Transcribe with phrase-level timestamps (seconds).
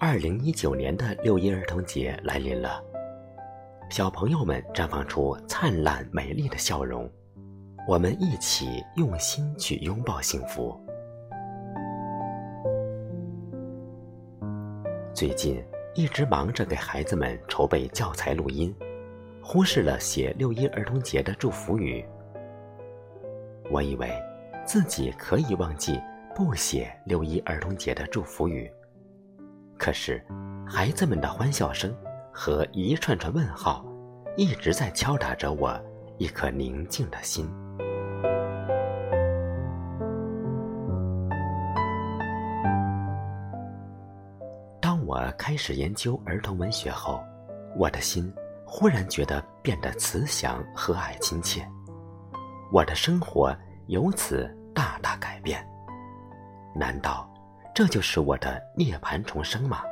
[0.00, 2.80] 二零一九年的六一儿童节来临了，
[3.90, 7.10] 小朋友们绽放出灿烂美丽的笑容，
[7.88, 10.80] 我们一起用心去拥抱幸福。
[15.12, 15.60] 最近
[15.96, 18.72] 一直忙着给孩子们筹备教材录音，
[19.42, 22.06] 忽视了写六一儿童节的祝福语。
[23.68, 24.08] 我以为
[24.64, 26.00] 自己可以忘记
[26.36, 28.70] 不写六一儿童节的祝福语，
[29.78, 30.22] 可是
[30.66, 31.94] 孩子们的欢笑声
[32.32, 33.84] 和一串串问号，
[34.36, 35.80] 一直在敲打着我
[36.18, 37.48] 一颗宁静的心。
[44.80, 47.22] 当我开始研究儿童文学后，
[47.76, 48.30] 我的心
[48.66, 51.66] 忽然觉得变得慈祥、和蔼、亲切，
[52.72, 55.64] 我的生活由此大大改变。
[56.74, 57.30] 难道
[57.78, 59.82] 这就是我的涅槃重生吗？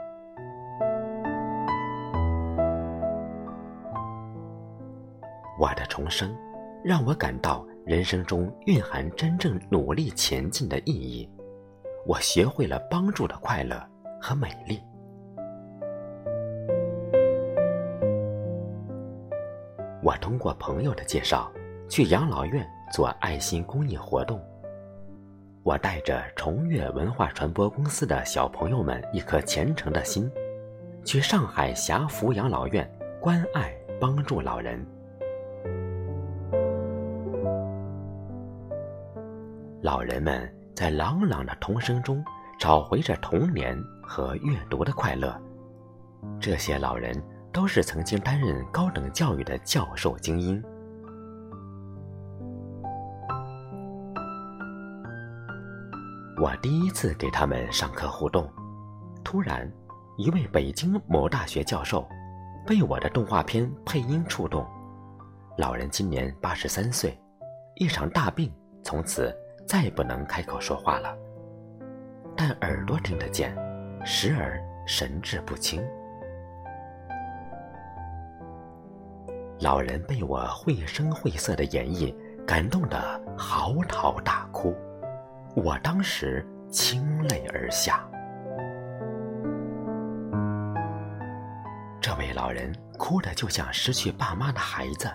[5.56, 6.36] 我的重生
[6.82, 11.30] 让我感到人生中蕴含真正努力前进的意义，
[12.04, 13.80] 我学会了帮助的快乐
[14.20, 14.82] 和美丽。
[20.02, 21.48] 我通过朋友的介绍，
[21.88, 24.44] 去养老院做爱心公益活动。
[25.66, 30.30] 我带着重悦文化传播公司的小朋友们一颗虔诚的心，
[31.04, 32.88] 去上海霞福养老院
[33.20, 34.86] 关爱帮助老人。
[39.82, 42.24] 老人们在朗朗的童声中
[42.60, 45.36] 找回着童年和阅读的快乐。
[46.38, 47.20] 这些老人。
[47.56, 50.62] 都是曾经担任高等教育的教授精英。
[56.38, 58.46] 我第一次给他们上课互动，
[59.24, 59.70] 突然，
[60.18, 62.06] 一位北京某大学教授
[62.66, 64.66] 被我的动画片配音触动。
[65.56, 67.18] 老人今年八十三岁，
[67.76, 68.52] 一场大病，
[68.82, 69.34] 从此
[69.66, 71.16] 再不能开口说话了，
[72.36, 73.56] 但耳朵听得见，
[74.04, 75.82] 时而神志不清。
[79.60, 82.14] 老人被我绘声绘色的演绎
[82.46, 82.98] 感动得
[83.38, 84.76] 嚎啕大哭，
[85.56, 88.06] 我当时倾泪而下。
[91.98, 95.10] 这位老人哭得就像失去爸妈的孩子，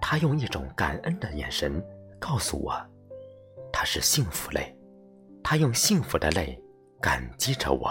[0.00, 1.84] 他用一种感恩的眼神
[2.18, 2.74] 告诉我，
[3.70, 4.74] 他是幸福泪，
[5.44, 6.58] 他用幸福的泪
[6.98, 7.90] 感激着我。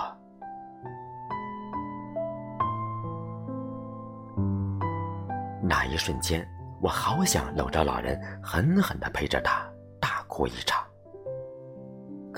[5.62, 6.46] 那一瞬间，
[6.82, 9.64] 我好想搂着老人，狠狠地陪着他
[10.00, 10.84] 大哭一场。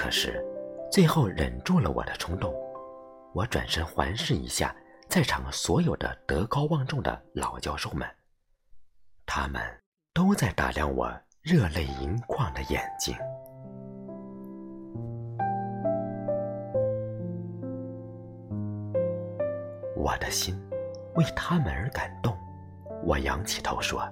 [0.03, 0.45] 可是，
[0.91, 2.53] 最后忍住了我的冲动。
[3.33, 4.75] 我转身环视一下
[5.07, 8.05] 在场所有的德高望重的老教授们，
[9.25, 9.61] 他们
[10.13, 11.09] 都在打量我
[11.41, 13.15] 热泪盈眶的眼睛。
[19.95, 20.53] 我的心
[21.15, 22.37] 为他们而感动。
[23.05, 24.05] 我仰起头说：“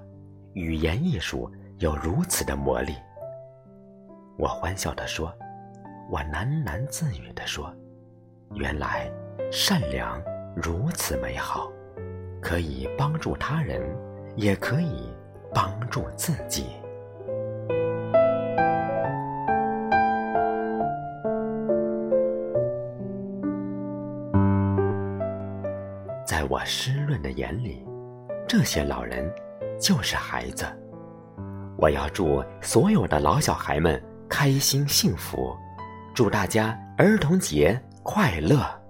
[0.55, 2.95] 语言艺术有如此的魔力。”
[4.39, 5.37] 我欢笑地说
[6.11, 7.73] ：“我喃喃自语地说，
[8.55, 9.09] 原来
[9.49, 10.21] 善良
[10.53, 11.71] 如此美好，
[12.41, 13.81] 可以帮助他人，
[14.35, 15.09] 也可以
[15.53, 16.65] 帮助自己。”
[26.27, 27.87] 在我湿润的眼里。
[28.45, 29.33] 这些老人
[29.79, 30.65] 就是孩子，
[31.77, 35.55] 我要祝所有的老小孩们开心幸福，
[36.13, 38.80] 祝大家儿童节快乐。